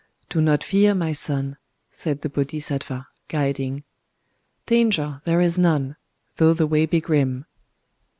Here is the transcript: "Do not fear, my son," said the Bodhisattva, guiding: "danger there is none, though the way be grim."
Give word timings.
"Do 0.29 0.41
not 0.41 0.63
fear, 0.63 0.95
my 0.95 1.11
son," 1.13 1.57
said 1.91 2.21
the 2.21 2.29
Bodhisattva, 2.29 3.05
guiding: 3.27 3.83
"danger 4.65 5.21
there 5.25 5.41
is 5.41 5.59
none, 5.59 5.95
though 6.37 6.55
the 6.55 6.65
way 6.65 6.87
be 6.87 6.99
grim." 6.99 7.45